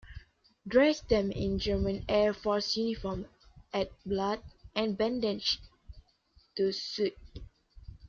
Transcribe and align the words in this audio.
Dress 0.67 0.99
them 1.01 1.29
in 1.31 1.59
German 1.59 2.03
Air 2.09 2.33
Force 2.33 2.75
uniform, 2.75 3.27
add 3.71 3.89
blood 4.03 4.41
and 4.75 4.97
bandages 4.97 5.59
to 6.57 6.71
suit. 6.73 7.13